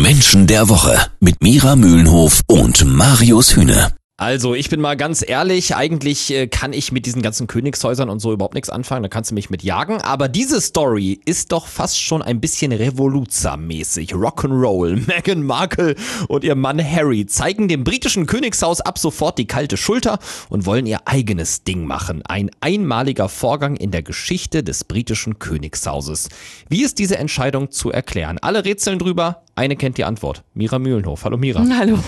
Menschen 0.00 0.46
der 0.46 0.68
Woche 0.68 0.98
mit 1.20 1.42
Mira 1.42 1.76
Mühlenhof 1.76 2.40
und 2.46 2.84
Marius 2.84 3.56
Hühne. 3.56 3.92
Also, 4.22 4.54
ich 4.54 4.70
bin 4.70 4.80
mal 4.80 4.96
ganz 4.96 5.24
ehrlich, 5.26 5.74
eigentlich 5.74 6.32
äh, 6.32 6.46
kann 6.46 6.72
ich 6.72 6.92
mit 6.92 7.06
diesen 7.06 7.22
ganzen 7.22 7.48
Königshäusern 7.48 8.08
und 8.08 8.20
so 8.20 8.32
überhaupt 8.32 8.54
nichts 8.54 8.70
anfangen, 8.70 9.02
da 9.02 9.08
kannst 9.08 9.32
du 9.32 9.34
mich 9.34 9.50
mit 9.50 9.64
jagen, 9.64 10.00
aber 10.00 10.28
diese 10.28 10.60
Story 10.60 11.18
ist 11.24 11.50
doch 11.50 11.66
fast 11.66 12.00
schon 12.00 12.22
ein 12.22 12.40
bisschen 12.40 12.72
Revoluzer-mäßig. 12.72 14.14
Rock'n'Roll. 14.14 15.06
Meghan 15.08 15.42
Markle 15.42 15.96
und 16.28 16.44
ihr 16.44 16.54
Mann 16.54 16.78
Harry 16.78 17.26
zeigen 17.26 17.66
dem 17.66 17.82
britischen 17.82 18.26
Königshaus 18.26 18.80
ab 18.80 18.96
sofort 18.96 19.38
die 19.38 19.48
kalte 19.48 19.76
Schulter 19.76 20.20
und 20.50 20.66
wollen 20.66 20.86
ihr 20.86 21.00
eigenes 21.06 21.64
Ding 21.64 21.84
machen. 21.84 22.22
Ein 22.24 22.52
einmaliger 22.60 23.28
Vorgang 23.28 23.74
in 23.74 23.90
der 23.90 24.04
Geschichte 24.04 24.62
des 24.62 24.84
britischen 24.84 25.40
Königshauses. 25.40 26.28
Wie 26.68 26.84
ist 26.84 27.00
diese 27.00 27.18
Entscheidung 27.18 27.72
zu 27.72 27.90
erklären? 27.90 28.38
Alle 28.40 28.64
rätseln 28.64 29.00
drüber, 29.00 29.42
eine 29.54 29.76
kennt 29.76 29.98
die 29.98 30.04
Antwort. 30.04 30.44
Mira 30.54 30.78
Mühlenhof. 30.78 31.24
Hallo 31.24 31.36
Mira. 31.36 31.64
Hallo. 31.78 31.98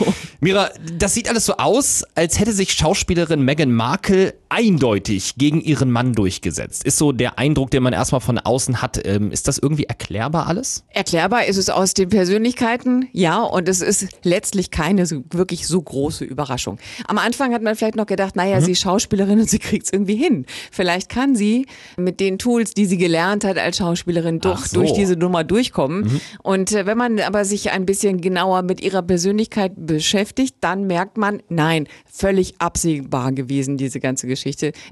Mira, 0.40 0.70
das 0.98 1.14
sieht 1.14 1.28
alles 1.28 1.46
so 1.46 1.56
aus, 1.56 2.04
als 2.14 2.38
hätte 2.38 2.52
sich 2.52 2.72
Schauspielerin 2.72 3.42
Meghan 3.42 3.72
Markle 3.72 4.34
eindeutig 4.54 5.34
gegen 5.36 5.60
ihren 5.60 5.90
Mann 5.90 6.12
durchgesetzt. 6.12 6.84
Ist 6.84 6.96
so 6.96 7.10
der 7.10 7.38
Eindruck, 7.40 7.72
den 7.72 7.82
man 7.82 7.92
erstmal 7.92 8.20
von 8.20 8.38
außen 8.38 8.80
hat. 8.80 9.04
Ähm, 9.04 9.32
ist 9.32 9.48
das 9.48 9.58
irgendwie 9.58 9.84
erklärbar 9.84 10.46
alles? 10.46 10.84
Erklärbar 10.90 11.46
ist 11.46 11.56
es 11.56 11.70
aus 11.70 11.92
den 11.94 12.08
Persönlichkeiten, 12.08 13.08
ja, 13.12 13.42
und 13.42 13.68
es 13.68 13.80
ist 13.80 14.06
letztlich 14.22 14.70
keine 14.70 15.06
so, 15.06 15.24
wirklich 15.30 15.66
so 15.66 15.82
große 15.82 16.24
Überraschung. 16.24 16.78
Am 17.08 17.18
Anfang 17.18 17.52
hat 17.52 17.62
man 17.62 17.74
vielleicht 17.74 17.96
noch 17.96 18.06
gedacht, 18.06 18.36
naja, 18.36 18.60
mhm. 18.60 18.64
sie 18.64 18.72
ist 18.72 18.82
Schauspielerin 18.82 19.40
und 19.40 19.50
sie 19.50 19.58
kriegt 19.58 19.86
es 19.86 19.92
irgendwie 19.92 20.14
hin. 20.14 20.46
Vielleicht 20.70 21.08
kann 21.08 21.34
sie 21.34 21.66
mit 21.96 22.20
den 22.20 22.38
Tools, 22.38 22.74
die 22.74 22.86
sie 22.86 22.96
gelernt 22.96 23.42
hat 23.44 23.58
als 23.58 23.78
Schauspielerin, 23.78 24.38
doch 24.38 24.64
so. 24.64 24.76
durch 24.76 24.92
diese 24.92 25.16
Nummer 25.16 25.42
durchkommen. 25.42 26.04
Mhm. 26.04 26.20
Und 26.44 26.72
äh, 26.72 26.86
wenn 26.86 26.96
man 26.96 27.18
aber 27.18 27.44
sich 27.44 27.72
ein 27.72 27.86
bisschen 27.86 28.20
genauer 28.20 28.62
mit 28.62 28.80
ihrer 28.80 29.02
Persönlichkeit 29.02 29.72
beschäftigt, 29.74 30.56
dann 30.60 30.86
merkt 30.86 31.16
man, 31.16 31.42
nein, 31.48 31.88
völlig 32.04 32.54
absehbar 32.60 33.32
gewesen, 33.32 33.76
diese 33.76 33.98
ganze 33.98 34.28
Geschichte, 34.28 34.43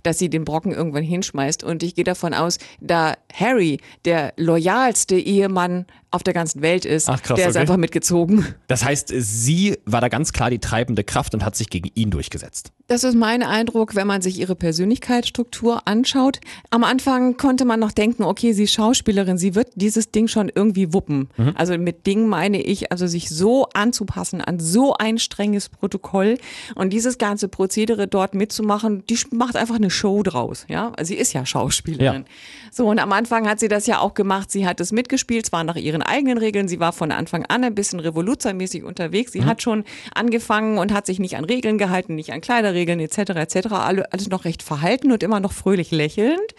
dass 0.02 0.18
sie 0.18 0.30
den 0.30 0.44
Brocken 0.44 0.72
irgendwann 0.72 1.02
hinschmeißt. 1.02 1.64
Und 1.64 1.82
ich 1.82 1.94
gehe 1.94 2.04
davon 2.04 2.34
aus, 2.34 2.58
da 2.80 3.14
Harry 3.32 3.78
der 4.04 4.32
loyalste 4.36 5.16
Ehemann 5.16 5.86
auf 6.12 6.22
der 6.22 6.34
ganzen 6.34 6.60
Welt 6.60 6.84
ist, 6.84 7.08
Ach, 7.08 7.22
krass, 7.22 7.38
der 7.38 7.48
ist 7.48 7.56
einfach 7.56 7.78
mitgezogen. 7.78 8.46
Das 8.68 8.84
heißt, 8.84 9.12
sie 9.16 9.78
war 9.86 10.00
da 10.00 10.08
ganz 10.08 10.32
klar 10.32 10.50
die 10.50 10.58
treibende 10.58 11.04
Kraft 11.04 11.34
und 11.34 11.44
hat 11.44 11.56
sich 11.56 11.70
gegen 11.70 11.90
ihn 11.94 12.10
durchgesetzt. 12.10 12.70
Das 12.86 13.02
ist 13.04 13.14
mein 13.14 13.42
Eindruck, 13.42 13.94
wenn 13.94 14.06
man 14.06 14.20
sich 14.20 14.38
ihre 14.38 14.54
Persönlichkeitsstruktur 14.54 15.88
anschaut. 15.88 16.40
Am 16.68 16.84
Anfang 16.84 17.38
konnte 17.38 17.64
man 17.64 17.80
noch 17.80 17.92
denken, 17.92 18.24
okay, 18.24 18.52
sie 18.52 18.64
ist 18.64 18.72
Schauspielerin, 18.72 19.38
sie 19.38 19.54
wird 19.54 19.68
dieses 19.76 20.10
Ding 20.10 20.28
schon 20.28 20.50
irgendwie 20.54 20.92
wuppen. 20.92 21.30
Mhm. 21.38 21.52
Also 21.54 21.78
mit 21.78 22.06
Ding 22.06 22.26
meine 22.26 22.60
ich, 22.60 22.92
also 22.92 23.06
sich 23.06 23.30
so 23.30 23.68
anzupassen 23.72 24.42
an 24.42 24.60
so 24.60 24.94
ein 24.94 25.18
strenges 25.18 25.70
Protokoll 25.70 26.36
und 26.74 26.92
dieses 26.92 27.16
ganze 27.16 27.48
Prozedere 27.48 28.06
dort 28.06 28.34
mitzumachen, 28.34 29.04
die 29.06 29.16
macht 29.42 29.56
einfach 29.56 29.74
eine 29.74 29.90
Show 29.90 30.22
draus. 30.22 30.64
Ja, 30.68 30.92
sie 31.02 31.16
ist 31.16 31.32
ja 31.32 31.44
Schauspielerin. 31.44 32.22
Ja. 32.22 32.28
So 32.70 32.86
und 32.88 33.00
am 33.00 33.12
Anfang 33.12 33.48
hat 33.48 33.58
sie 33.58 33.66
das 33.66 33.88
ja 33.88 33.98
auch 33.98 34.14
gemacht. 34.14 34.52
Sie 34.52 34.66
hat 34.68 34.78
es 34.78 34.92
mitgespielt, 34.92 35.46
zwar 35.46 35.64
nach 35.64 35.74
ihren 35.74 36.00
eigenen 36.00 36.38
Regeln. 36.38 36.68
Sie 36.68 36.78
war 36.78 36.92
von 36.92 37.10
Anfang 37.10 37.44
an 37.46 37.64
ein 37.64 37.74
bisschen 37.74 37.98
revoluzermäßig 37.98 38.84
unterwegs. 38.84 39.32
Sie 39.32 39.40
mhm. 39.40 39.46
hat 39.46 39.60
schon 39.60 39.82
angefangen 40.14 40.78
und 40.78 40.92
hat 40.92 41.06
sich 41.06 41.18
nicht 41.18 41.36
an 41.36 41.44
Regeln 41.44 41.76
gehalten, 41.76 42.14
nicht 42.14 42.32
an 42.32 42.40
Kleiderregeln 42.40 43.00
etc. 43.00 43.18
etc. 43.30 43.72
Alles 43.72 44.28
noch 44.30 44.44
recht 44.44 44.62
verhalten 44.62 45.10
und 45.10 45.24
immer 45.24 45.40
noch 45.40 45.52
fröhlich 45.52 45.90
lächelnd. 45.90 46.54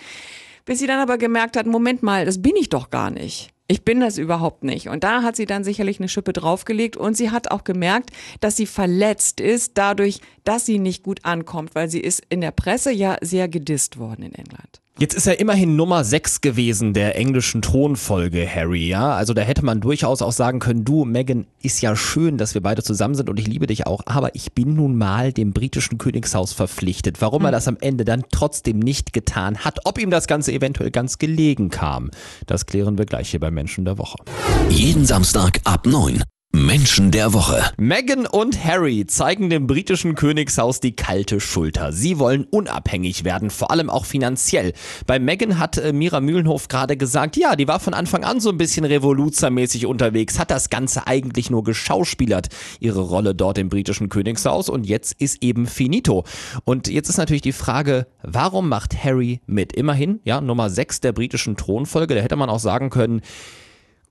Bis 0.65 0.79
sie 0.79 0.87
dann 0.87 0.99
aber 0.99 1.17
gemerkt 1.17 1.55
hat, 1.55 1.65
Moment 1.65 2.03
mal, 2.03 2.25
das 2.25 2.41
bin 2.41 2.57
ich 2.57 2.67
doch 2.67 2.89
gar 2.89 3.11
nicht. 3.11 3.53
Ich 3.67 3.85
bin 3.85 4.01
das 4.01 4.17
überhaupt 4.17 4.63
nicht. 4.63 4.89
Und 4.89 5.03
da 5.03 5.23
hat 5.23 5.37
sie 5.37 5.45
dann 5.45 5.63
sicherlich 5.63 5.99
eine 5.99 6.09
Schippe 6.09 6.33
draufgelegt 6.33 6.97
und 6.97 7.15
sie 7.15 7.31
hat 7.31 7.51
auch 7.51 7.63
gemerkt, 7.63 8.11
dass 8.41 8.57
sie 8.57 8.65
verletzt 8.65 9.39
ist 9.39 9.77
dadurch, 9.77 10.19
dass 10.43 10.65
sie 10.65 10.79
nicht 10.79 11.03
gut 11.03 11.23
ankommt, 11.23 11.73
weil 11.73 11.89
sie 11.89 12.01
ist 12.01 12.21
in 12.29 12.41
der 12.41 12.51
Presse 12.51 12.91
ja 12.91 13.17
sehr 13.21 13.47
gedisst 13.47 13.97
worden 13.97 14.23
in 14.23 14.35
England. 14.35 14.83
Jetzt 14.99 15.15
ist 15.15 15.25
er 15.25 15.39
immerhin 15.39 15.75
Nummer 15.75 16.03
6 16.03 16.41
gewesen 16.41 16.93
der 16.93 17.15
englischen 17.15 17.63
Thronfolge, 17.63 18.47
Harry, 18.47 18.87
ja? 18.87 19.15
Also 19.15 19.33
da 19.33 19.41
hätte 19.41 19.65
man 19.65 19.81
durchaus 19.81 20.21
auch 20.21 20.31
sagen 20.31 20.59
können, 20.59 20.85
du, 20.85 21.03
Meghan, 21.03 21.47
ist 21.63 21.81
ja 21.81 21.95
schön, 21.95 22.37
dass 22.37 22.53
wir 22.53 22.61
beide 22.61 22.83
zusammen 22.83 23.15
sind 23.15 23.27
und 23.27 23.39
ich 23.39 23.47
liebe 23.47 23.65
dich 23.65 23.87
auch, 23.87 24.01
aber 24.05 24.35
ich 24.35 24.53
bin 24.53 24.75
nun 24.75 24.95
mal 24.95 25.33
dem 25.33 25.51
britischen 25.51 25.97
Königshaus 25.97 26.53
verpflichtet. 26.53 27.21
Warum 27.21 27.41
mhm. 27.41 27.47
er 27.47 27.49
hm. 27.49 27.53
das 27.53 27.67
am 27.67 27.77
Ende 27.81 28.05
dann 28.05 28.25
trotzdem 28.31 28.77
nicht 28.77 29.13
getan 29.13 29.57
hat, 29.57 29.79
ob 29.85 29.97
ihm 29.97 30.11
das 30.11 30.27
Ganze 30.27 30.51
eventuell 30.51 30.91
ganz 30.91 31.17
gelegen 31.17 31.71
kam, 31.71 32.11
das 32.45 32.67
klären 32.67 32.99
wir 32.99 33.05
gleich 33.05 33.31
hier 33.31 33.39
bei 33.39 33.49
Menschen 33.53 33.85
der 33.85 33.97
Woche. 33.97 34.17
Jeden 34.69 35.05
Samstag 35.05 35.61
ab 35.63 35.85
9. 35.85 36.23
Menschen 36.55 37.09
der 37.09 37.33
Woche. 37.33 37.63
Meghan 37.77 38.27
und 38.27 38.63
Harry 38.63 39.07
zeigen 39.07 39.49
dem 39.49 39.65
britischen 39.65 40.13
Königshaus 40.13 40.79
die 40.79 40.95
kalte 40.95 41.39
Schulter. 41.39 41.91
Sie 41.91 42.19
wollen 42.19 42.43
unabhängig 42.43 43.23
werden, 43.23 43.49
vor 43.49 43.71
allem 43.71 43.89
auch 43.89 44.05
finanziell. 44.05 44.73
Bei 45.07 45.17
Meghan 45.17 45.57
hat 45.57 45.79
äh, 45.79 45.91
Mira 45.93 46.21
Mühlenhof 46.21 46.67
gerade 46.67 46.95
gesagt, 46.95 47.37
ja, 47.37 47.55
die 47.55 47.67
war 47.67 47.79
von 47.79 47.95
Anfang 47.95 48.23
an 48.23 48.39
so 48.39 48.51
ein 48.51 48.59
bisschen 48.59 48.85
revoluzermäßig 48.85 49.87
unterwegs, 49.87 50.37
hat 50.37 50.51
das 50.51 50.69
Ganze 50.69 51.07
eigentlich 51.07 51.49
nur 51.49 51.63
geschauspielert, 51.63 52.49
ihre 52.79 53.01
Rolle 53.01 53.33
dort 53.33 53.57
im 53.57 53.69
britischen 53.69 54.09
Königshaus 54.09 54.69
und 54.69 54.85
jetzt 54.85 55.19
ist 55.19 55.41
eben 55.41 55.65
finito. 55.65 56.23
Und 56.65 56.87
jetzt 56.87 57.09
ist 57.09 57.17
natürlich 57.17 57.41
die 57.41 57.51
Frage, 57.51 58.05
warum 58.21 58.69
macht 58.69 59.03
Harry 59.03 59.41
mit? 59.47 59.73
Immerhin, 59.73 60.19
ja, 60.23 60.39
Nummer 60.39 60.69
6 60.69 61.01
der 61.01 61.13
britischen 61.13 61.57
Thronfolge, 61.57 62.13
da 62.13 62.21
hätte 62.21 62.35
man 62.35 62.51
auch 62.51 62.59
sagen 62.59 62.91
können, 62.91 63.21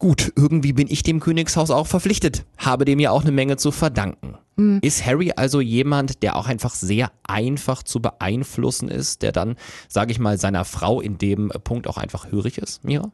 Gut, 0.02 0.32
irgendwie 0.34 0.72
bin 0.72 0.88
ich 0.90 1.04
dem 1.04 1.20
Königshaus 1.20 1.70
auch 1.70 1.86
verpflichtet, 1.86 2.44
habe 2.58 2.84
dem 2.84 2.98
ja 2.98 3.12
auch 3.12 3.22
eine 3.22 3.30
Menge 3.30 3.56
zu 3.56 3.70
verdanken. 3.70 4.36
Mhm. 4.56 4.80
Ist 4.82 5.06
Harry 5.06 5.30
also 5.36 5.60
jemand, 5.60 6.24
der 6.24 6.34
auch 6.34 6.48
einfach 6.48 6.74
sehr 6.74 7.12
einfach 7.22 7.84
zu 7.84 8.02
beeinflussen 8.02 8.88
ist, 8.88 9.22
der 9.22 9.30
dann, 9.30 9.54
sage 9.88 10.10
ich 10.10 10.18
mal, 10.18 10.38
seiner 10.38 10.64
Frau 10.64 11.00
in 11.00 11.18
dem 11.18 11.52
Punkt 11.62 11.86
auch 11.86 11.98
einfach 11.98 12.32
hörig 12.32 12.58
ist, 12.58 12.82
Mira? 12.82 13.12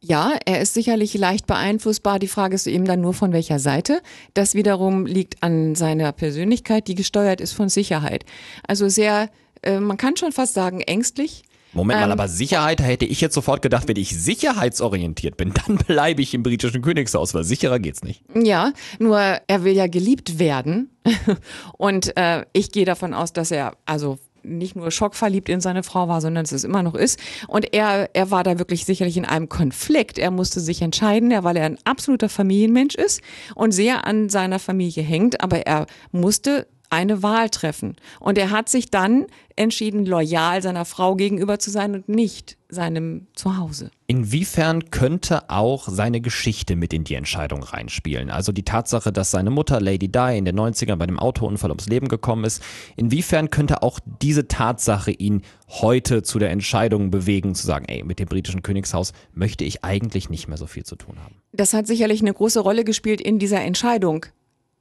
Ja, 0.00 0.38
er 0.46 0.62
ist 0.62 0.72
sicherlich 0.72 1.12
leicht 1.12 1.46
beeinflussbar. 1.46 2.18
Die 2.18 2.28
Frage 2.28 2.54
ist 2.54 2.66
eben 2.66 2.86
dann 2.86 3.02
nur 3.02 3.12
von 3.12 3.34
welcher 3.34 3.58
Seite. 3.58 4.00
Das 4.32 4.54
wiederum 4.54 5.04
liegt 5.04 5.42
an 5.42 5.74
seiner 5.74 6.12
Persönlichkeit, 6.12 6.88
die 6.88 6.94
gesteuert 6.94 7.42
ist 7.42 7.52
von 7.52 7.68
Sicherheit. 7.68 8.24
Also 8.66 8.88
sehr, 8.88 9.28
äh, 9.60 9.80
man 9.80 9.98
kann 9.98 10.16
schon 10.16 10.32
fast 10.32 10.54
sagen, 10.54 10.80
ängstlich. 10.80 11.42
Moment 11.76 12.00
mal, 12.00 12.06
ähm, 12.06 12.12
aber 12.12 12.28
Sicherheit 12.28 12.80
hätte 12.80 13.04
ich 13.04 13.20
jetzt 13.20 13.34
sofort 13.34 13.62
gedacht, 13.62 13.86
wenn 13.88 13.96
ich 13.96 14.10
sicherheitsorientiert 14.10 15.36
bin, 15.36 15.52
dann 15.52 15.76
bleibe 15.86 16.22
ich 16.22 16.34
im 16.34 16.42
britischen 16.42 16.82
Königshaus, 16.82 17.34
weil 17.34 17.44
sicherer 17.44 17.78
geht's 17.78 18.02
nicht. 18.02 18.22
Ja, 18.34 18.72
nur 18.98 19.18
er 19.18 19.64
will 19.64 19.74
ja 19.74 19.86
geliebt 19.86 20.38
werden. 20.38 20.90
Und 21.78 22.16
äh, 22.16 22.44
ich 22.52 22.72
gehe 22.72 22.84
davon 22.84 23.14
aus, 23.14 23.32
dass 23.32 23.50
er 23.50 23.76
also 23.84 24.18
nicht 24.46 24.76
nur 24.76 24.90
schockverliebt 24.90 25.48
in 25.48 25.60
seine 25.60 25.82
Frau 25.82 26.08
war, 26.08 26.20
sondern 26.20 26.44
es 26.44 26.64
immer 26.64 26.82
noch 26.82 26.94
ist. 26.94 27.18
Und 27.48 27.74
er, 27.74 28.10
er 28.14 28.30
war 28.30 28.44
da 28.44 28.58
wirklich 28.58 28.84
sicherlich 28.84 29.16
in 29.16 29.24
einem 29.24 29.48
Konflikt. 29.48 30.18
Er 30.18 30.30
musste 30.30 30.60
sich 30.60 30.82
entscheiden, 30.82 31.32
weil 31.42 31.56
er 31.56 31.66
ein 31.66 31.78
absoluter 31.84 32.28
Familienmensch 32.28 32.94
ist 32.94 33.20
und 33.54 33.72
sehr 33.72 34.06
an 34.06 34.28
seiner 34.28 34.58
Familie 34.58 35.02
hängt, 35.02 35.40
aber 35.40 35.66
er 35.66 35.86
musste 36.12 36.66
eine 36.90 37.22
Wahl 37.22 37.50
treffen. 37.50 37.96
Und 38.20 38.38
er 38.38 38.50
hat 38.50 38.68
sich 38.68 38.90
dann 38.90 39.26
entschieden, 39.56 40.04
loyal 40.04 40.62
seiner 40.62 40.84
Frau 40.84 41.16
gegenüber 41.16 41.58
zu 41.58 41.70
sein 41.70 41.94
und 41.94 42.08
nicht 42.08 42.58
seinem 42.68 43.26
Zuhause. 43.34 43.90
Inwiefern 44.06 44.90
könnte 44.90 45.50
auch 45.50 45.88
seine 45.88 46.20
Geschichte 46.20 46.76
mit 46.76 46.92
in 46.92 47.04
die 47.04 47.14
Entscheidung 47.14 47.62
reinspielen? 47.62 48.30
Also 48.30 48.52
die 48.52 48.64
Tatsache, 48.64 49.12
dass 49.12 49.30
seine 49.30 49.50
Mutter 49.50 49.80
Lady 49.80 50.08
Di 50.08 50.36
in 50.36 50.44
den 50.44 50.58
90ern 50.58 50.96
bei 50.96 51.04
einem 51.04 51.18
Autounfall 51.18 51.70
ums 51.70 51.86
Leben 51.86 52.08
gekommen 52.08 52.44
ist. 52.44 52.62
Inwiefern 52.96 53.50
könnte 53.50 53.82
auch 53.82 53.98
diese 54.20 54.48
Tatsache 54.48 55.10
ihn 55.10 55.42
heute 55.68 56.22
zu 56.22 56.38
der 56.38 56.50
Entscheidung 56.50 57.10
bewegen, 57.10 57.54
zu 57.54 57.66
sagen, 57.66 57.86
ey, 57.88 58.02
mit 58.04 58.18
dem 58.18 58.28
britischen 58.28 58.62
Königshaus 58.62 59.12
möchte 59.32 59.64
ich 59.64 59.84
eigentlich 59.84 60.28
nicht 60.28 60.48
mehr 60.48 60.58
so 60.58 60.66
viel 60.66 60.84
zu 60.84 60.96
tun 60.96 61.16
haben? 61.22 61.36
Das 61.52 61.72
hat 61.72 61.86
sicherlich 61.86 62.20
eine 62.20 62.34
große 62.34 62.60
Rolle 62.60 62.84
gespielt 62.84 63.20
in 63.20 63.38
dieser 63.38 63.62
Entscheidung 63.62 64.26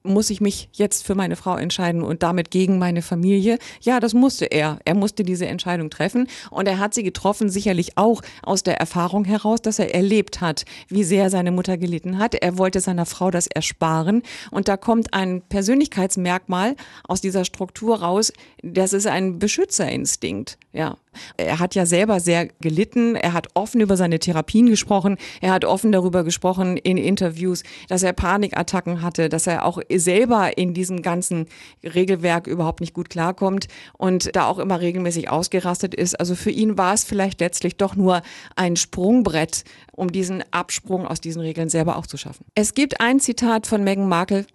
muss 0.05 0.29
ich 0.29 0.41
mich 0.41 0.69
jetzt 0.73 1.05
für 1.05 1.15
meine 1.15 1.35
Frau 1.35 1.55
entscheiden 1.55 2.01
und 2.01 2.23
damit 2.23 2.51
gegen 2.51 2.77
meine 2.77 3.01
Familie? 3.01 3.57
Ja, 3.81 3.99
das 3.99 4.13
musste 4.13 4.45
er. 4.45 4.79
Er 4.85 4.95
musste 4.95 5.23
diese 5.23 5.45
Entscheidung 5.47 5.89
treffen 5.89 6.27
und 6.51 6.67
er 6.67 6.79
hat 6.79 6.93
sie 6.93 7.03
getroffen, 7.03 7.49
sicherlich 7.49 7.97
auch 7.97 8.21
aus 8.43 8.63
der 8.63 8.77
Erfahrung 8.77 9.25
heraus, 9.25 9.61
dass 9.61 9.79
er 9.79 9.93
erlebt 9.93 10.41
hat, 10.41 10.65
wie 10.87 11.03
sehr 11.03 11.29
seine 11.29 11.51
Mutter 11.51 11.77
gelitten 11.77 12.17
hat. 12.17 12.35
Er 12.35 12.57
wollte 12.57 12.79
seiner 12.79 13.05
Frau 13.05 13.31
das 13.31 13.47
ersparen 13.47 14.21
und 14.51 14.67
da 14.67 14.77
kommt 14.77 15.13
ein 15.13 15.41
Persönlichkeitsmerkmal 15.41 16.75
aus 17.07 17.21
dieser 17.21 17.45
Struktur 17.45 18.01
raus, 18.01 18.31
das 18.61 18.93
ist 18.93 19.07
ein 19.07 19.39
Beschützerinstinkt. 19.39 20.57
Ja. 20.75 20.97
Er 21.37 21.59
hat 21.59 21.73
ja 21.73 21.85
selber 21.85 22.19
sehr 22.19 22.47
gelitten. 22.59 23.15
Er 23.15 23.31
hat 23.31 23.47
offen 23.53 23.79
über 23.79 23.95
seine 23.95 24.19
Therapien 24.19 24.65
gesprochen. 24.65 25.17
Er 25.39 25.53
hat 25.53 25.63
offen 25.63 25.93
darüber 25.93 26.25
gesprochen 26.25 26.75
in 26.75 26.97
Interviews, 26.97 27.63
dass 27.87 28.03
er 28.03 28.11
Panikattacken 28.11 29.01
hatte, 29.01 29.29
dass 29.29 29.47
er 29.47 29.63
auch 29.63 29.79
selber 29.89 30.57
in 30.57 30.73
diesem 30.73 31.01
ganzen 31.01 31.47
Regelwerk 31.81 32.47
überhaupt 32.47 32.81
nicht 32.81 32.93
gut 32.93 33.09
klarkommt 33.09 33.69
und 33.97 34.35
da 34.35 34.47
auch 34.47 34.59
immer 34.59 34.81
regelmäßig 34.81 35.29
ausgerastet 35.29 35.95
ist. 35.95 36.19
Also 36.19 36.35
für 36.35 36.51
ihn 36.51 36.77
war 36.77 36.93
es 36.93 37.05
vielleicht 37.05 37.39
letztlich 37.39 37.77
doch 37.77 37.95
nur 37.95 38.21
ein 38.57 38.75
Sprungbrett, 38.75 39.63
um 39.93 40.11
diesen 40.11 40.43
Absprung 40.51 41.07
aus 41.07 41.21
diesen 41.21 41.41
Regeln 41.41 41.69
selber 41.69 41.95
auch 41.95 42.05
zu 42.05 42.17
schaffen. 42.17 42.43
Es 42.53 42.73
gibt 42.73 42.99
ein 42.99 43.21
Zitat 43.21 43.65
von 43.65 43.85
Meghan 43.85 44.09
Markle, 44.09 44.45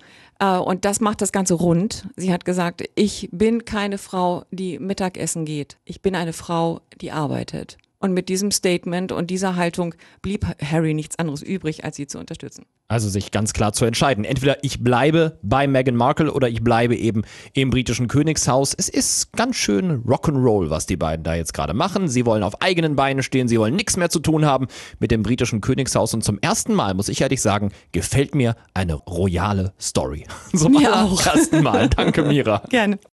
und 0.40 0.84
das 0.84 1.00
macht 1.00 1.20
das 1.20 1.32
Ganze 1.32 1.54
rund. 1.54 2.06
Sie 2.16 2.32
hat 2.32 2.44
gesagt, 2.44 2.88
ich 2.94 3.28
bin 3.30 3.64
keine 3.64 3.98
Frau, 3.98 4.44
die 4.50 4.78
Mittagessen 4.78 5.44
geht. 5.44 5.78
Ich 5.84 6.00
bin 6.00 6.14
eine 6.14 6.32
Frau, 6.32 6.80
die 7.00 7.12
arbeitet. 7.12 7.76
Und 8.02 8.14
mit 8.14 8.30
diesem 8.30 8.50
Statement 8.50 9.12
und 9.12 9.28
dieser 9.30 9.56
Haltung 9.56 9.94
blieb 10.22 10.46
Harry 10.64 10.94
nichts 10.94 11.18
anderes 11.18 11.42
übrig, 11.42 11.84
als 11.84 11.96
sie 11.96 12.06
zu 12.06 12.18
unterstützen. 12.18 12.64
Also 12.88 13.10
sich 13.10 13.30
ganz 13.30 13.52
klar 13.52 13.74
zu 13.74 13.84
entscheiden. 13.84 14.24
Entweder 14.24 14.56
ich 14.64 14.82
bleibe 14.82 15.38
bei 15.42 15.66
Meghan 15.66 15.96
Markle 15.96 16.32
oder 16.32 16.48
ich 16.48 16.64
bleibe 16.64 16.96
eben 16.96 17.24
im 17.52 17.68
britischen 17.68 18.08
Königshaus. 18.08 18.72
Es 18.72 18.88
ist 18.88 19.32
ganz 19.34 19.56
schön 19.56 20.02
Rock'n'Roll, 20.04 20.70
was 20.70 20.86
die 20.86 20.96
beiden 20.96 21.24
da 21.24 21.34
jetzt 21.34 21.52
gerade 21.52 21.74
machen. 21.74 22.08
Sie 22.08 22.24
wollen 22.24 22.42
auf 22.42 22.62
eigenen 22.62 22.96
Beinen 22.96 23.22
stehen, 23.22 23.48
sie 23.48 23.60
wollen 23.60 23.76
nichts 23.76 23.98
mehr 23.98 24.08
zu 24.08 24.20
tun 24.20 24.46
haben 24.46 24.68
mit 24.98 25.10
dem 25.10 25.22
britischen 25.22 25.60
Königshaus. 25.60 26.14
Und 26.14 26.24
zum 26.24 26.38
ersten 26.38 26.72
Mal, 26.72 26.94
muss 26.94 27.10
ich 27.10 27.20
ehrlich 27.20 27.42
sagen, 27.42 27.70
gefällt 27.92 28.34
mir 28.34 28.56
eine 28.72 28.94
royale 28.94 29.74
Story. 29.78 30.24
Zum 30.56 30.72
mir 30.72 30.90
auch. 30.94 31.26
ersten 31.26 31.62
Mal. 31.62 31.90
Danke, 31.90 32.22
Mira. 32.22 32.62
Gerne. 32.70 32.98